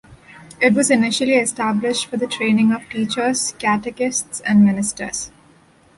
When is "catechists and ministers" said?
3.59-5.29